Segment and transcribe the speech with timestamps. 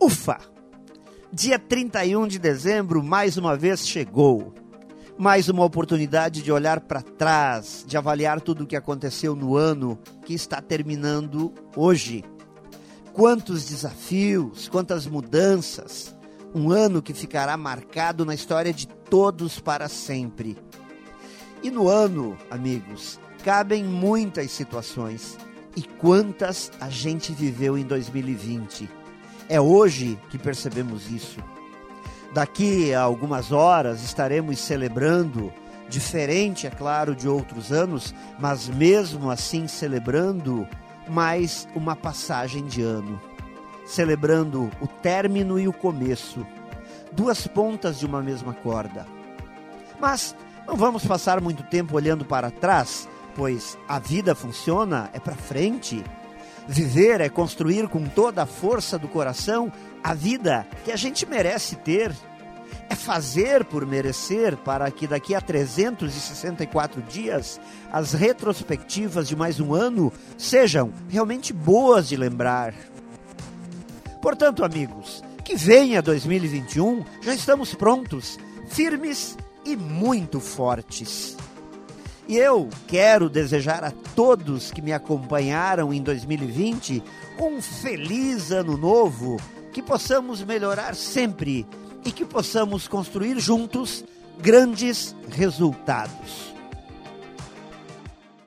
[0.00, 0.38] Ufa!
[1.32, 4.54] Dia 31 de dezembro, mais uma vez chegou.
[5.18, 9.98] Mais uma oportunidade de olhar para trás, de avaliar tudo o que aconteceu no ano
[10.24, 12.22] que está terminando hoje.
[13.14, 16.14] Quantos desafios, quantas mudanças.
[16.54, 20.58] Um ano que ficará marcado na história de todos para sempre.
[21.62, 25.38] E no ano, amigos, cabem muitas situações.
[25.74, 29.05] E quantas a gente viveu em 2020.
[29.48, 31.38] É hoje que percebemos isso.
[32.32, 35.52] Daqui a algumas horas estaremos celebrando,
[35.88, 40.66] diferente, é claro, de outros anos, mas mesmo assim celebrando
[41.08, 43.20] mais uma passagem de ano.
[43.86, 46.44] Celebrando o término e o começo.
[47.12, 49.06] Duas pontas de uma mesma corda.
[50.00, 50.34] Mas
[50.66, 56.04] não vamos passar muito tempo olhando para trás, pois a vida funciona é para frente
[56.68, 61.76] Viver é construir com toda a força do coração a vida que a gente merece
[61.76, 62.14] ter.
[62.88, 67.60] É fazer por merecer para que daqui a 364 dias
[67.92, 72.74] as retrospectivas de mais um ano sejam realmente boas de lembrar.
[74.20, 81.35] Portanto, amigos, que venha 2021, já estamos prontos, firmes e muito fortes.
[82.28, 87.02] E eu quero desejar a todos que me acompanharam em 2020
[87.38, 89.36] um feliz ano novo,
[89.72, 91.64] que possamos melhorar sempre
[92.04, 94.04] e que possamos construir juntos
[94.40, 96.55] grandes resultados.